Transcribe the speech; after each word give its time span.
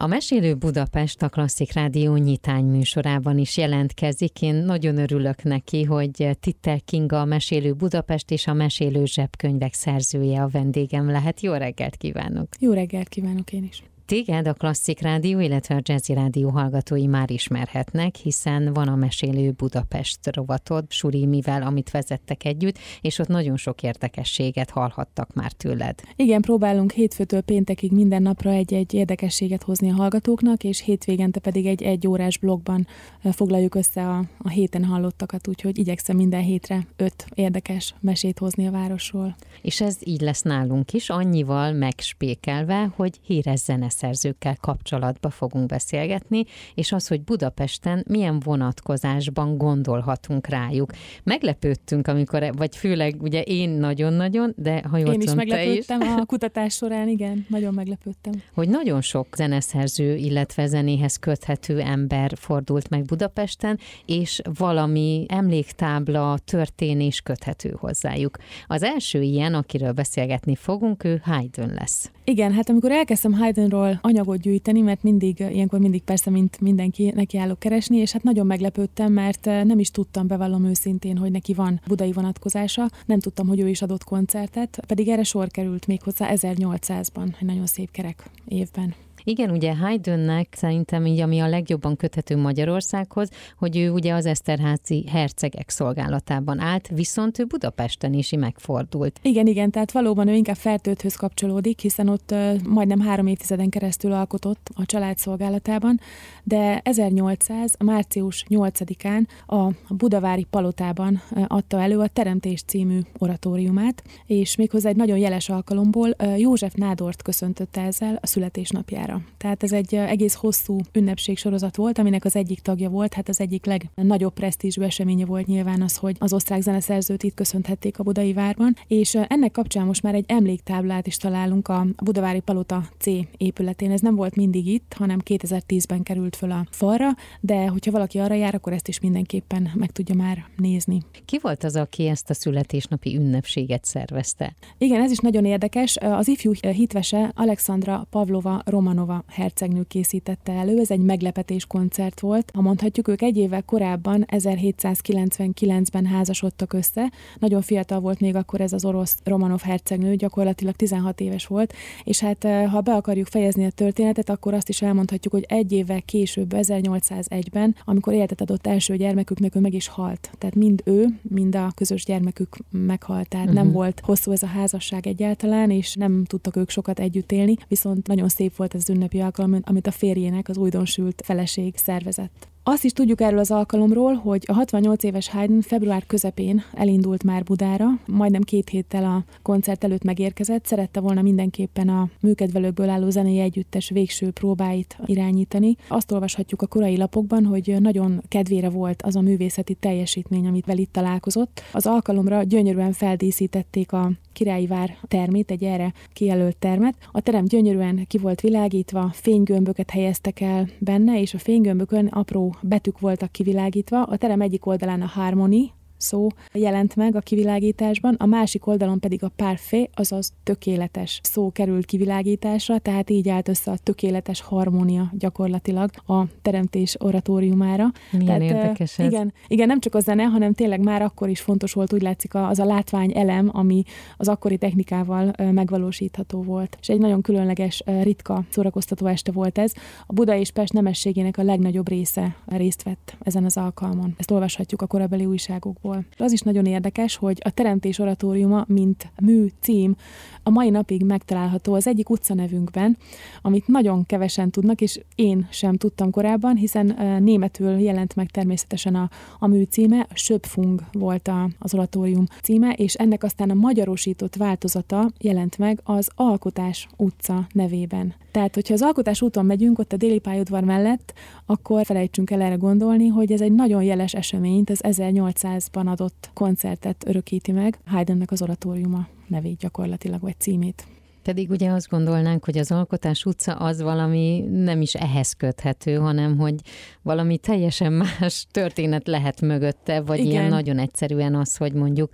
A 0.00 0.06
Mesélő 0.06 0.54
Budapest 0.54 1.22
a 1.22 1.28
Klasszik 1.28 1.72
Rádió 1.72 2.16
nyitány 2.16 2.64
műsorában 2.64 3.38
is 3.38 3.56
jelentkezik. 3.56 4.42
Én 4.42 4.54
nagyon 4.54 4.98
örülök 4.98 5.42
neki, 5.42 5.82
hogy 5.82 6.28
Titter 6.40 6.82
Kinga 6.84 7.20
a 7.20 7.24
Mesélő 7.24 7.72
Budapest 7.72 8.30
és 8.30 8.46
a 8.46 8.52
Mesélő 8.52 9.04
Zsebkönyvek 9.04 9.74
szerzője 9.74 10.42
a 10.42 10.48
vendégem 10.48 11.10
lehet. 11.10 11.40
Jó 11.40 11.52
reggelt 11.52 11.96
kívánok! 11.96 12.48
Jó 12.60 12.72
reggelt 12.72 13.08
kívánok 13.08 13.52
én 13.52 13.64
is! 13.64 13.82
Téged 14.08 14.46
a 14.46 14.52
Klasszik 14.52 15.00
Rádió, 15.00 15.40
illetve 15.40 15.74
a 15.74 15.80
Jazzy 15.82 16.12
Rádió 16.12 16.48
hallgatói 16.48 17.06
már 17.06 17.30
ismerhetnek, 17.30 18.14
hiszen 18.14 18.72
van 18.72 18.88
a 18.88 18.96
Mesélő 18.96 19.50
Budapest 19.50 20.18
rovatod, 20.36 20.84
Suri, 20.88 21.26
mivel 21.26 21.62
amit 21.62 21.90
vezettek 21.90 22.44
együtt, 22.44 22.78
és 23.00 23.18
ott 23.18 23.26
nagyon 23.26 23.56
sok 23.56 23.82
érdekességet 23.82 24.70
hallhattak 24.70 25.34
már 25.34 25.52
tőled. 25.52 25.94
Igen, 26.16 26.40
próbálunk 26.40 26.92
hétfőtől 26.92 27.40
péntekig 27.40 27.92
minden 27.92 28.22
napra 28.22 28.50
egy-egy 28.50 28.94
érdekességet 28.94 29.62
hozni 29.62 29.90
a 29.90 29.94
hallgatóknak, 29.94 30.64
és 30.64 30.82
hétvégente 30.82 31.40
pedig 31.40 31.66
egy 31.66 31.82
egy 31.82 32.06
órás 32.06 32.38
blogban 32.38 32.86
foglaljuk 33.32 33.74
össze 33.74 34.08
a, 34.08 34.24
a 34.38 34.48
héten 34.48 34.84
hallottakat, 34.84 35.48
úgyhogy 35.48 35.78
igyekszem 35.78 36.16
minden 36.16 36.42
hétre 36.42 36.86
öt 36.96 37.26
érdekes 37.34 37.94
mesét 38.00 38.38
hozni 38.38 38.66
a 38.66 38.70
városról. 38.70 39.36
És 39.62 39.80
ez 39.80 39.96
így 40.04 40.20
lesz 40.20 40.42
nálunk 40.42 40.92
is, 40.92 41.10
annyival 41.10 41.72
megspékelve, 41.72 42.92
hogy 42.96 43.18
híres 43.22 43.58
zene 43.58 43.88
zeneszerzőkkel 43.98 44.56
kapcsolatba 44.60 45.30
fogunk 45.30 45.66
beszélgetni, 45.66 46.44
és 46.74 46.92
az, 46.92 47.08
hogy 47.08 47.22
Budapesten 47.22 48.04
milyen 48.08 48.40
vonatkozásban 48.40 49.56
gondolhatunk 49.56 50.46
rájuk. 50.46 50.90
Meglepődtünk, 51.22 52.06
amikor, 52.06 52.50
vagy 52.56 52.76
főleg 52.76 53.22
ugye 53.22 53.42
én 53.42 53.70
nagyon-nagyon, 53.70 54.52
de 54.56 54.82
ha 54.90 54.98
jól 54.98 55.12
Én 55.12 55.20
is 55.20 55.34
meglepődtem 55.34 56.00
is. 56.00 56.08
a 56.08 56.24
kutatás 56.24 56.74
során, 56.74 57.08
igen, 57.08 57.46
nagyon 57.48 57.74
meglepődtem. 57.74 58.32
Hogy 58.54 58.68
nagyon 58.68 59.00
sok 59.00 59.26
zeneszerző, 59.36 60.14
illetve 60.14 60.66
zenéhez 60.66 61.16
köthető 61.16 61.80
ember 61.80 62.32
fordult 62.36 62.88
meg 62.88 63.04
Budapesten, 63.04 63.78
és 64.06 64.40
valami 64.58 65.26
emléktábla, 65.28 66.38
történés 66.44 67.20
köthető 67.20 67.76
hozzájuk. 67.78 68.36
Az 68.66 68.82
első 68.82 69.22
ilyen, 69.22 69.54
akiről 69.54 69.92
beszélgetni 69.92 70.54
fogunk, 70.54 71.04
ő 71.04 71.20
Haydn 71.24 71.74
lesz. 71.74 72.10
Igen, 72.24 72.52
hát 72.52 72.68
amikor 72.68 72.90
elkezdtem 72.90 73.32
Haydnról 73.32 73.87
magamról 73.88 74.10
anyagot 74.10 74.40
gyűjteni, 74.40 74.80
mert 74.80 75.02
mindig, 75.02 75.38
ilyenkor 75.38 75.78
mindig 75.78 76.02
persze, 76.02 76.30
mint 76.30 76.60
mindenki, 76.60 77.12
nekiállok 77.14 77.58
keresni, 77.58 77.96
és 77.96 78.12
hát 78.12 78.22
nagyon 78.22 78.46
meglepődtem, 78.46 79.12
mert 79.12 79.46
eh, 79.46 79.64
nem 79.64 79.78
is 79.78 79.90
tudtam, 79.90 80.26
bevallom 80.26 80.64
őszintén, 80.64 81.16
hogy 81.16 81.30
neki 81.30 81.54
van 81.54 81.80
budai 81.86 82.12
vonatkozása, 82.12 82.90
nem 83.06 83.20
tudtam, 83.20 83.46
hogy 83.46 83.60
ő 83.60 83.68
is 83.68 83.82
adott 83.82 84.04
koncertet, 84.04 84.80
pedig 84.86 85.08
erre 85.08 85.22
sor 85.22 85.48
került 85.48 85.86
még 85.86 86.02
hozzá 86.02 86.30
1800-ban, 86.34 87.34
egy 87.40 87.46
nagyon 87.46 87.66
szép 87.66 87.90
kerek 87.90 88.30
évben. 88.48 88.94
Igen, 89.24 89.50
ugye 89.50 89.76
Haydnnek 89.76 90.48
szerintem 90.56 91.06
így, 91.06 91.20
ami 91.20 91.40
a 91.40 91.48
legjobban 91.48 91.96
köthető 91.96 92.36
Magyarországhoz, 92.36 93.30
hogy 93.56 93.76
ő 93.76 93.90
ugye 93.90 94.14
az 94.14 94.26
Eszterházi 94.26 95.04
hercegek 95.08 95.70
szolgálatában 95.70 96.58
állt, 96.60 96.88
viszont 96.88 97.38
ő 97.38 97.44
Budapesten 97.44 98.12
is 98.12 98.30
megfordult. 98.30 99.18
Igen, 99.22 99.46
igen, 99.46 99.70
tehát 99.70 99.92
valóban 99.92 100.28
ő 100.28 100.34
inkább 100.34 100.56
Fertőthöz 100.56 101.14
kapcsolódik, 101.14 101.80
hiszen 101.80 102.08
ott 102.08 102.30
uh, 102.30 102.62
majdnem 102.62 103.00
három 103.00 103.26
évtizeden 103.26 103.68
keresztül 103.68 104.12
alkotott 104.12 104.70
a 104.74 104.86
család 104.86 105.18
szolgálatában, 105.18 106.00
de 106.44 106.80
1800. 106.84 107.74
március 107.84 108.44
8-án 108.48 109.26
a 109.46 109.94
Budavári 109.94 110.46
Palotában 110.50 111.22
adta 111.46 111.80
elő 111.80 111.98
a 111.98 112.08
Teremtés 112.08 112.62
című 112.62 113.00
oratóriumát, 113.18 114.02
és 114.26 114.56
méghozzá 114.56 114.88
egy 114.88 114.96
nagyon 114.96 115.18
jeles 115.18 115.48
alkalomból 115.48 116.16
József 116.36 116.74
Nádort 116.74 117.22
köszöntötte 117.22 117.80
ezzel 117.80 118.18
a 118.22 118.26
születésnapjára. 118.26 119.07
Tehát 119.36 119.62
ez 119.62 119.72
egy 119.72 119.94
egész 119.94 120.34
hosszú 120.34 120.80
ünnepségsorozat 120.92 121.76
volt, 121.76 121.98
aminek 121.98 122.24
az 122.24 122.36
egyik 122.36 122.60
tagja 122.60 122.88
volt, 122.88 123.14
hát 123.14 123.28
az 123.28 123.40
egyik 123.40 123.66
legnagyobb 123.66 124.32
presztízsű 124.32 124.82
eseménye 124.82 125.24
volt 125.24 125.46
nyilván 125.46 125.82
az, 125.82 125.96
hogy 125.96 126.16
az 126.18 126.32
osztrák 126.32 126.60
zeneszerzőt 126.60 127.22
itt 127.22 127.34
köszönhették 127.34 127.98
a 127.98 128.02
Budai 128.02 128.32
Várban, 128.32 128.76
és 128.86 129.14
ennek 129.28 129.50
kapcsán 129.50 129.86
most 129.86 130.02
már 130.02 130.14
egy 130.14 130.24
emléktáblát 130.28 131.06
is 131.06 131.16
találunk 131.16 131.68
a 131.68 131.86
Budavári 132.04 132.40
Palota 132.40 132.82
C 132.98 133.06
épületén. 133.36 133.90
Ez 133.90 134.00
nem 134.00 134.14
volt 134.14 134.36
mindig 134.36 134.66
itt, 134.66 134.94
hanem 134.96 135.18
2010-ben 135.24 136.02
került 136.02 136.36
föl 136.36 136.50
a 136.50 136.66
falra, 136.70 137.08
de 137.40 137.66
hogyha 137.66 137.90
valaki 137.90 138.18
arra 138.18 138.34
jár, 138.34 138.54
akkor 138.54 138.72
ezt 138.72 138.88
is 138.88 139.00
mindenképpen 139.00 139.70
meg 139.74 139.90
tudja 139.90 140.14
már 140.14 140.44
nézni. 140.56 141.02
Ki 141.24 141.38
volt 141.42 141.64
az, 141.64 141.76
aki 141.76 142.06
ezt 142.06 142.30
a 142.30 142.34
születésnapi 142.34 143.16
ünnepséget 143.16 143.84
szervezte? 143.84 144.56
Igen, 144.78 145.00
ez 145.00 145.10
is 145.10 145.18
nagyon 145.18 145.44
érdekes. 145.44 145.96
Az 145.96 146.28
ifjú 146.28 146.52
hitvese 146.60 147.32
Alexandra 147.34 148.06
Pavlova 148.10 148.62
Romanova 148.64 148.97
Romanova 148.98 149.24
hercegnő 149.28 149.82
készítette 149.88 150.52
elő. 150.52 150.78
Ez 150.78 150.90
egy 150.90 151.00
meglepetés 151.00 151.66
koncert 151.66 152.20
volt. 152.20 152.50
Ha 152.54 152.60
mondhatjuk, 152.60 153.08
ők 153.08 153.22
egy 153.22 153.36
évvel 153.36 153.62
korábban, 153.62 154.24
1799-ben 154.28 156.06
házasodtak 156.06 156.72
össze. 156.72 157.12
Nagyon 157.38 157.62
fiatal 157.62 158.00
volt 158.00 158.20
még 158.20 158.34
akkor 158.34 158.60
ez 158.60 158.72
az 158.72 158.84
orosz 158.84 159.16
Romanov 159.24 159.60
hercegnő, 159.60 160.14
gyakorlatilag 160.14 160.74
16 160.74 161.20
éves 161.20 161.46
volt, 161.46 161.72
és 162.04 162.20
hát 162.20 162.44
eh, 162.44 162.70
ha 162.70 162.80
be 162.80 162.94
akarjuk 162.94 163.26
fejezni 163.26 163.64
a 163.64 163.70
történetet, 163.70 164.30
akkor 164.30 164.54
azt 164.54 164.68
is 164.68 164.82
elmondhatjuk, 164.82 165.32
hogy 165.32 165.44
egy 165.48 165.72
évvel 165.72 166.02
később, 166.02 166.52
1801-ben, 166.56 167.76
amikor 167.84 168.12
életet 168.12 168.40
adott 168.40 168.66
első 168.66 168.96
gyermeküknek, 168.96 169.54
ő 169.54 169.60
meg 169.60 169.74
is 169.74 169.88
halt. 169.88 170.30
Tehát 170.38 170.54
mind 170.54 170.82
ő, 170.84 171.18
mind 171.22 171.54
a 171.54 171.72
közös 171.74 172.04
gyermekük 172.04 172.56
meghalt. 172.70 173.28
Tehát 173.28 173.46
uh-huh. 173.46 173.60
nem 173.60 173.68
mhm. 173.68 173.76
volt 173.76 174.00
hosszú 174.04 174.32
ez 174.32 174.42
a 174.42 174.46
házasság 174.46 175.06
egyáltalán, 175.06 175.70
és 175.70 175.94
nem 175.94 176.24
tudtak 176.24 176.56
ők 176.56 176.70
sokat 176.70 177.00
együtt 177.00 177.32
élni, 177.32 177.56
viszont 177.68 178.06
nagyon 178.06 178.28
szép 178.28 178.56
volt 178.56 178.74
ez 178.74 178.87
ünnepi 178.88 179.20
alkalom, 179.20 179.60
amit 179.62 179.86
a 179.86 179.90
férjének, 179.90 180.48
az 180.48 180.56
újdonsült 180.56 181.22
feleség 181.24 181.76
szervezett. 181.76 182.48
Azt 182.70 182.84
is 182.84 182.92
tudjuk 182.92 183.20
erről 183.20 183.38
az 183.38 183.50
alkalomról, 183.50 184.14
hogy 184.14 184.44
a 184.46 184.52
68 184.52 185.02
éves 185.02 185.28
Haydn 185.28 185.60
február 185.60 186.06
közepén 186.06 186.62
elindult 186.72 187.24
már 187.24 187.42
Budára, 187.42 187.86
majdnem 188.06 188.42
két 188.42 188.68
héttel 188.68 189.04
a 189.04 189.24
koncert 189.42 189.84
előtt 189.84 190.02
megérkezett, 190.02 190.66
szerette 190.66 191.00
volna 191.00 191.22
mindenképpen 191.22 191.88
a 191.88 192.08
műkedvelőkből 192.20 192.88
álló 192.88 193.10
zenei 193.10 193.38
együttes 193.38 193.90
végső 193.90 194.30
próbáit 194.30 194.96
irányítani. 195.06 195.76
Azt 195.88 196.12
olvashatjuk 196.12 196.62
a 196.62 196.66
korai 196.66 196.96
lapokban, 196.96 197.44
hogy 197.44 197.76
nagyon 197.78 198.22
kedvére 198.28 198.68
volt 198.68 199.02
az 199.02 199.16
a 199.16 199.20
művészeti 199.20 199.74
teljesítmény, 199.74 200.46
amit 200.46 200.66
vel 200.66 200.78
itt 200.78 200.92
találkozott. 200.92 201.62
Az 201.72 201.86
alkalomra 201.86 202.42
gyönyörűen 202.42 202.92
feldíszítették 202.92 203.92
a 203.92 204.10
királyi 204.32 204.66
vár 204.66 204.96
termét, 205.08 205.50
egy 205.50 205.64
erre 205.64 205.92
kijelölt 206.12 206.56
termet. 206.56 206.94
A 207.12 207.20
terem 207.20 207.44
gyönyörűen 207.44 208.04
ki 208.06 208.18
volt 208.18 208.40
világítva, 208.40 209.10
fénygömböket 209.12 209.90
helyeztek 209.90 210.40
el 210.40 210.68
benne, 210.78 211.20
és 211.20 211.34
a 211.34 211.38
fénygömbökön 211.38 212.06
apró 212.06 212.56
betűk 212.62 213.00
voltak 213.00 213.32
kivilágítva. 213.32 214.02
A 214.02 214.16
terem 214.16 214.40
egyik 214.40 214.66
oldalán 214.66 215.02
a 215.02 215.06
Harmony, 215.06 215.72
szó 215.98 216.26
jelent 216.52 216.96
meg 216.96 217.16
a 217.16 217.20
kivilágításban, 217.20 218.14
a 218.14 218.26
másik 218.26 218.66
oldalon 218.66 219.00
pedig 219.00 219.24
a 219.24 219.30
parfait, 219.36 219.90
azaz 219.94 220.32
tökéletes 220.42 221.20
szó 221.22 221.50
került 221.52 221.84
kivilágításra, 221.84 222.78
tehát 222.78 223.10
így 223.10 223.28
állt 223.28 223.48
össze 223.48 223.70
a 223.70 223.76
tökéletes 223.82 224.40
harmónia 224.40 225.10
gyakorlatilag 225.18 225.90
a 226.06 226.22
teremtés 226.42 226.96
oratóriumára. 226.98 227.86
Milyen 228.10 228.26
tehát, 228.26 228.42
érdekes 228.42 228.98
ez. 228.98 229.06
Igen, 229.06 229.32
igen, 229.46 229.66
nem 229.66 229.80
csak 229.80 229.94
a 229.94 230.00
zene, 230.00 230.22
hanem 230.22 230.52
tényleg 230.52 230.80
már 230.80 231.02
akkor 231.02 231.28
is 231.28 231.40
fontos 231.40 231.72
volt, 231.72 231.92
úgy 231.92 232.02
látszik 232.02 232.34
az 232.34 232.58
a 232.58 232.64
látvány 232.64 233.12
elem, 233.16 233.50
ami 233.52 233.82
az 234.16 234.28
akkori 234.28 234.58
technikával 234.58 235.32
megvalósítható 235.52 236.42
volt. 236.42 236.76
És 236.80 236.88
egy 236.88 236.98
nagyon 236.98 237.22
különleges, 237.22 237.82
ritka 238.02 238.44
szórakoztató 238.50 239.06
este 239.06 239.32
volt 239.32 239.58
ez. 239.58 239.72
A 240.06 240.12
Buda 240.12 240.34
és 240.34 240.50
Pest 240.50 240.72
nemességének 240.72 241.38
a 241.38 241.42
legnagyobb 241.42 241.88
része 241.88 242.36
részt 242.46 242.82
vett 242.82 243.16
ezen 243.20 243.44
az 243.44 243.56
alkalmon. 243.56 244.14
Ezt 244.16 244.30
olvashatjuk 244.30 244.82
a 244.82 244.86
korabeli 244.86 245.26
újságokból 245.26 245.87
szempontból. 245.92 246.26
Az 246.26 246.32
is 246.32 246.40
nagyon 246.40 246.66
érdekes, 246.66 247.16
hogy 247.16 247.38
a 247.44 247.50
Teremtés 247.50 247.98
oratóriuma, 247.98 248.64
mint 248.68 249.12
mű, 249.20 249.46
cím, 249.60 249.96
a 250.42 250.50
mai 250.50 250.70
napig 250.70 251.04
megtalálható 251.04 251.74
az 251.74 251.86
egyik 251.86 252.10
utcanevünkben, 252.10 252.96
amit 253.42 253.66
nagyon 253.66 254.06
kevesen 254.06 254.50
tudnak, 254.50 254.80
és 254.80 255.00
én 255.14 255.46
sem 255.50 255.76
tudtam 255.76 256.10
korábban, 256.10 256.56
hiszen 256.56 256.96
németül 257.22 257.70
jelent 257.78 258.16
meg 258.16 258.30
természetesen 258.30 258.94
a, 258.94 259.10
a 259.38 259.46
mű 259.46 259.62
címe, 259.62 260.06
Söpfung 260.14 260.80
volt 260.92 261.28
a, 261.28 261.48
az 261.58 261.74
oratórium 261.74 262.24
címe, 262.42 262.72
és 262.72 262.94
ennek 262.94 263.22
aztán 263.22 263.50
a 263.50 263.54
magyarosított 263.54 264.36
változata 264.36 265.10
jelent 265.20 265.58
meg 265.58 265.80
az 265.84 266.10
Alkotás 266.14 266.88
utca 266.96 267.46
nevében. 267.52 268.14
Tehát, 268.30 268.54
hogyha 268.54 268.74
az 268.74 268.82
Alkotás 268.82 269.22
úton 269.22 269.46
megyünk, 269.46 269.78
ott 269.78 269.92
a 269.92 269.96
déli 269.96 270.18
pályaudvar 270.18 270.64
mellett, 270.64 271.12
akkor 271.46 271.84
felejtsünk 271.84 272.30
el 272.30 272.40
erre 272.40 272.54
gondolni, 272.54 273.06
hogy 273.06 273.32
ez 273.32 273.40
egy 273.40 273.52
nagyon 273.52 273.82
jeles 273.82 274.14
eseményt, 274.14 274.70
az 274.70 274.80
1800-ban 274.82 275.77
adott 275.86 276.30
koncertet 276.34 277.06
örökíti 277.06 277.52
meg 277.52 277.78
Haydnnek 277.86 278.30
az 278.30 278.42
oratóriuma 278.42 279.06
nevét 279.26 279.58
gyakorlatilag, 279.58 280.20
vagy 280.20 280.40
címét. 280.40 280.97
Pedig 281.22 281.50
ugye 281.50 281.70
azt 281.70 281.88
gondolnánk, 281.88 282.44
hogy 282.44 282.58
az 282.58 282.70
Alkotás 282.70 283.24
utca 283.24 283.52
az 283.52 283.82
valami 283.82 284.44
nem 284.50 284.80
is 284.80 284.94
ehhez 284.94 285.32
köthető, 285.32 285.94
hanem 285.94 286.38
hogy 286.38 286.54
valami 287.02 287.38
teljesen 287.38 287.92
más 287.92 288.46
történet 288.50 289.06
lehet 289.06 289.40
mögötte, 289.40 290.00
vagy 290.00 290.18
Igen. 290.18 290.30
ilyen 290.30 290.48
nagyon 290.48 290.78
egyszerűen 290.78 291.34
az, 291.34 291.56
hogy 291.56 291.72
mondjuk 291.72 292.10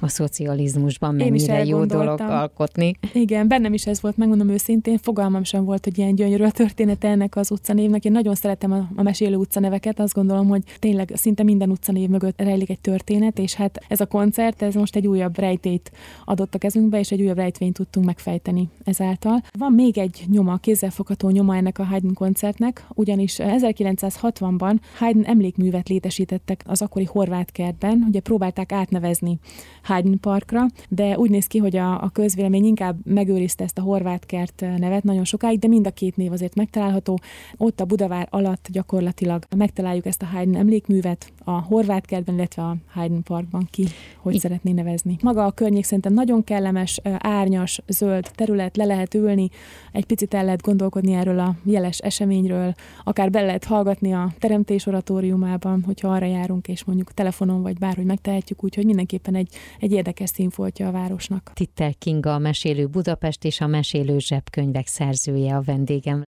a 0.00 0.08
szocializmusban 0.08 1.14
mennyire 1.14 1.64
jó 1.64 1.84
dolog 1.84 2.20
alkotni. 2.20 2.94
Igen, 3.12 3.48
bennem 3.48 3.72
is 3.72 3.86
ez 3.86 4.00
volt, 4.00 4.16
megmondom 4.16 4.48
őszintén, 4.48 4.98
fogalmam 4.98 5.44
sem 5.44 5.64
volt, 5.64 5.84
hogy 5.84 5.98
ilyen 5.98 6.14
gyönyörű 6.14 6.44
a 6.44 6.50
története 6.50 7.08
ennek 7.08 7.36
az 7.36 7.50
utcanévnek. 7.50 8.04
Én 8.04 8.12
nagyon 8.12 8.34
szeretem 8.34 8.72
a, 8.72 8.88
a 8.96 9.02
mesélő 9.02 9.36
utcaneveket, 9.36 10.00
azt 10.00 10.14
gondolom, 10.14 10.48
hogy 10.48 10.62
tényleg 10.78 11.12
szinte 11.14 11.42
minden 11.42 11.70
utcanév 11.70 12.08
mögött 12.08 12.40
rejlik 12.40 12.70
egy 12.70 12.80
történet, 12.80 13.38
és 13.38 13.54
hát 13.54 13.84
ez 13.88 14.00
a 14.00 14.06
koncert, 14.06 14.62
ez 14.62 14.74
most 14.74 14.96
egy 14.96 15.06
újabb 15.06 15.38
rejtét 15.38 15.90
adott 16.24 16.54
a 16.54 16.58
kezünkbe, 16.58 16.98
és 16.98 17.10
egy 17.10 17.22
újabb 17.22 17.36
rejtvényt 17.36 17.74
tudtunk 17.74 18.06
megfejteni 18.06 18.35
ezáltal. 18.84 19.42
Van 19.58 19.72
még 19.72 19.98
egy 19.98 20.24
nyoma, 20.30 20.56
kézzelfogható 20.56 21.30
nyoma 21.30 21.56
ennek 21.56 21.78
a 21.78 21.84
Haydn 21.84 22.12
koncertnek, 22.12 22.86
ugyanis 22.94 23.36
1960-ban 23.38 24.76
Haydn 24.98 25.22
emlékművet 25.22 25.88
létesítettek 25.88 26.62
az 26.66 26.82
akkori 26.82 27.04
horvát 27.04 27.52
kertben, 27.52 28.04
ugye 28.08 28.20
próbálták 28.20 28.72
átnevezni 28.72 29.38
Haydn 29.82 30.20
Parkra, 30.20 30.66
de 30.88 31.18
úgy 31.18 31.30
néz 31.30 31.46
ki, 31.46 31.58
hogy 31.58 31.76
a, 31.76 32.02
a 32.02 32.08
közvélemény 32.08 32.64
inkább 32.64 32.96
megőrizte 33.04 33.64
ezt 33.64 33.78
a 33.78 33.82
horvát 33.82 34.26
kert 34.26 34.64
nevet 34.78 35.02
nagyon 35.02 35.24
sokáig, 35.24 35.58
de 35.58 35.68
mind 35.68 35.86
a 35.86 35.90
két 35.90 36.16
név 36.16 36.32
azért 36.32 36.54
megtalálható. 36.54 37.18
Ott 37.56 37.80
a 37.80 37.84
Budavár 37.84 38.28
alatt 38.30 38.68
gyakorlatilag 38.72 39.44
megtaláljuk 39.56 40.06
ezt 40.06 40.22
a 40.22 40.26
Haydn 40.26 40.56
emlékművet, 40.56 41.32
a 41.44 41.50
horvát 41.50 42.06
kertben, 42.06 42.34
illetve 42.34 42.62
a 42.62 42.76
Haydn 42.92 43.22
Parkban 43.22 43.68
ki, 43.70 43.84
hogy 44.18 44.34
I- 44.34 44.38
szeretné 44.38 44.72
nevezni. 44.72 45.16
Maga 45.22 45.44
a 45.44 45.50
környék 45.50 45.84
szerintem 45.84 46.12
nagyon 46.12 46.44
kellemes, 46.44 47.00
árnyas, 47.18 47.80
zöld 47.86 48.25
terület, 48.34 48.76
le 48.76 48.84
lehet 48.84 49.14
ülni, 49.14 49.48
egy 49.92 50.04
picit 50.04 50.34
el 50.34 50.44
lehet 50.44 50.62
gondolkodni 50.62 51.12
erről 51.12 51.38
a 51.38 51.54
jeles 51.64 51.98
eseményről, 51.98 52.74
akár 53.04 53.30
be 53.30 53.40
lehet 53.40 53.64
hallgatni 53.64 54.12
a 54.12 54.32
teremtés 54.38 54.86
oratóriumában, 54.86 55.82
hogyha 55.86 56.08
arra 56.08 56.26
járunk, 56.26 56.68
és 56.68 56.84
mondjuk 56.84 57.12
telefonon 57.12 57.62
vagy 57.62 57.78
bárhogy 57.78 58.04
megtehetjük, 58.04 58.64
úgyhogy 58.64 58.84
mindenképpen 58.84 59.34
egy, 59.34 59.48
egy 59.80 59.92
érdekes 59.92 60.30
színfoltja 60.30 60.88
a 60.88 60.90
városnak. 60.90 61.50
Titter 61.54 61.94
Kinga, 61.98 62.34
a 62.34 62.38
Mesélő 62.38 62.86
Budapest 62.86 63.44
és 63.44 63.60
a 63.60 63.66
Mesélő 63.66 64.18
Zsebkönyvek 64.18 64.86
szerzője 64.86 65.56
a 65.56 65.62
vendégem. 65.62 66.24